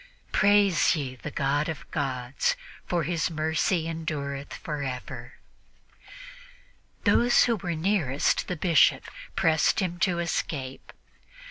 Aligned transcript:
"Praise 0.31 0.95
ye 0.95 1.13
the 1.15 1.29
God 1.29 1.69
of 1.69 1.85
gods: 1.91 2.55
for 2.87 3.03
His 3.03 3.29
mercy 3.29 3.87
endureth 3.87 4.51
forever." 4.51 5.33
Those 7.03 7.43
who 7.43 7.57
were 7.57 7.75
nearest 7.75 8.47
the 8.47 8.55
Bishop 8.57 9.03
pressed 9.35 9.79
him 9.79 9.99
to 9.99 10.17
escape. 10.17 10.91